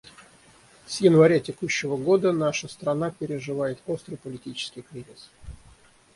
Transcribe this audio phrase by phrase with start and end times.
[0.87, 5.29] С января текущего года наша страна переживает острый политический кризис.